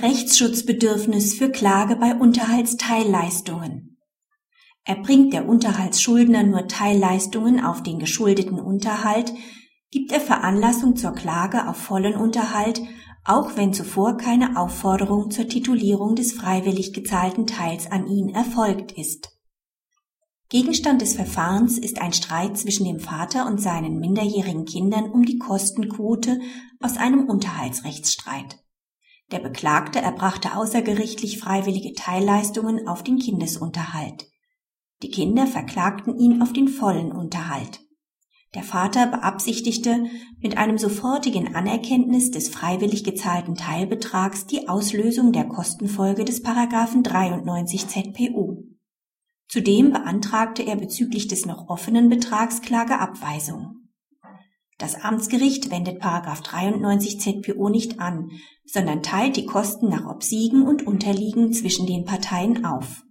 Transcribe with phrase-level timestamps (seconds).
[0.00, 3.98] Rechtsschutzbedürfnis für Klage bei Unterhaltsteilleistungen.
[4.84, 9.32] Erbringt der Unterhaltsschuldner nur Teilleistungen auf den geschuldeten Unterhalt,
[9.90, 12.80] gibt er Veranlassung zur Klage auf vollen Unterhalt,
[13.24, 19.36] auch wenn zuvor keine Aufforderung zur Titulierung des freiwillig gezahlten Teils an ihn erfolgt ist.
[20.48, 25.38] Gegenstand des Verfahrens ist ein Streit zwischen dem Vater und seinen minderjährigen Kindern um die
[25.38, 26.38] Kostenquote
[26.78, 28.60] aus einem Unterhaltsrechtsstreit.
[29.30, 34.26] Der Beklagte erbrachte außergerichtlich freiwillige Teilleistungen auf den Kindesunterhalt.
[35.02, 37.80] Die Kinder verklagten ihn auf den vollen Unterhalt.
[38.54, 40.06] Der Vater beabsichtigte,
[40.40, 47.86] mit einem sofortigen Anerkenntnis des freiwillig gezahlten Teilbetrags die Auslösung der Kostenfolge des Paragraphen 93
[47.86, 48.64] ZPU.
[49.48, 53.77] Zudem beantragte er bezüglich des noch offenen Betrags Klageabweisung.
[54.78, 58.30] Das Amtsgericht wendet 93 ZPO nicht an,
[58.64, 63.02] sondern teilt die Kosten nach Obsiegen und Unterliegen zwischen den Parteien auf.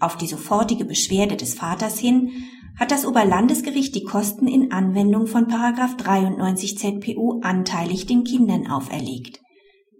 [0.00, 2.32] Auf die sofortige Beschwerde des Vaters hin
[2.76, 9.40] hat das Oberlandesgericht die Kosten in Anwendung von 93 ZPO anteilig den Kindern auferlegt.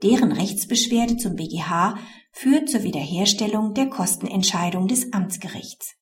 [0.02, 1.96] Deren Rechtsbeschwerde zum BGH
[2.32, 5.94] führt zur Wiederherstellung der Kostenentscheidung des Amtsgerichts.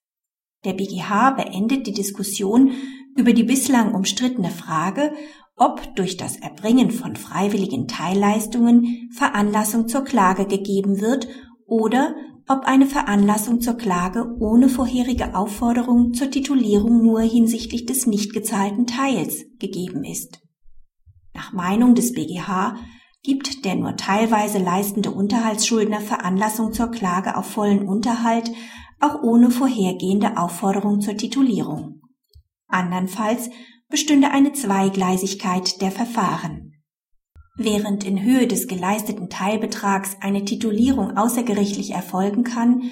[0.65, 2.73] Der BGH beendet die Diskussion
[3.17, 5.13] über die bislang umstrittene Frage,
[5.57, 11.29] ob durch das Erbringen von freiwilligen Teilleistungen Veranlassung zur Klage gegeben wird
[11.67, 12.15] oder
[12.49, 18.87] ob eine Veranlassung zur Klage ohne vorherige Aufforderung zur Titulierung nur hinsichtlich des nicht gezahlten
[18.87, 20.41] Teils gegeben ist.
[21.35, 22.77] Nach Meinung des BGH
[23.23, 28.51] gibt der nur teilweise leistende Unterhaltsschuldner Veranlassung zur Klage auf vollen Unterhalt
[28.99, 32.01] auch ohne vorhergehende Aufforderung zur Titulierung.
[32.73, 33.51] Andernfalls
[33.89, 36.73] bestünde eine Zweigleisigkeit der Verfahren.
[37.57, 42.91] Während in Höhe des geleisteten Teilbetrags eine Titulierung außergerichtlich erfolgen kann,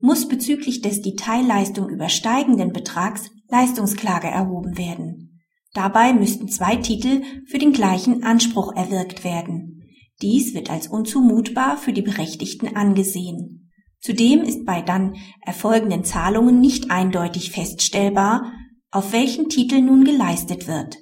[0.00, 5.40] muss bezüglich des die Teilleistung übersteigenden Betrags Leistungsklage erhoben werden.
[5.74, 9.84] Dabei müssten zwei Titel für den gleichen Anspruch erwirkt werden.
[10.22, 13.70] Dies wird als unzumutbar für die Berechtigten angesehen.
[14.00, 18.52] Zudem ist bei dann erfolgenden Zahlungen nicht eindeutig feststellbar,
[18.90, 20.96] auf welchen Titel nun geleistet wird.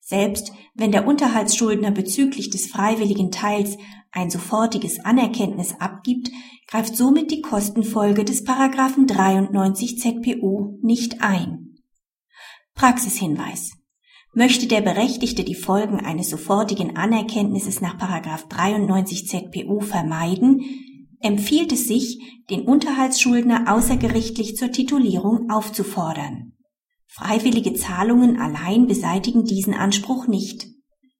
[0.00, 3.76] Selbst wenn der Unterhaltsschuldner bezüglich des freiwilligen Teils
[4.10, 6.30] ein sofortiges Anerkenntnis abgibt,
[6.66, 11.76] greift somit die Kostenfolge des Paragraphen 93 ZPO nicht ein.
[12.74, 13.72] Praxishinweis.
[14.34, 20.62] Möchte der Berechtigte die Folgen eines sofortigen Anerkenntnisses nach Paragraph 93 ZPO vermeiden,
[21.20, 26.52] empfiehlt es sich, den Unterhaltsschuldner außergerichtlich zur Titulierung aufzufordern.
[27.10, 30.66] Freiwillige Zahlungen allein beseitigen diesen Anspruch nicht.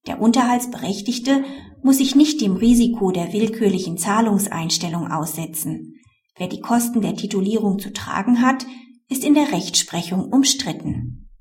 [0.06, 1.44] Der Unterhaltsberechtigte
[1.82, 5.94] muss sich nicht dem Risiko der willkürlichen Zahlungseinstellung aussetzen.
[6.36, 8.66] Wer die Kosten der Titulierung zu tragen hat,
[9.08, 11.27] ist in der Rechtsprechung umstritten.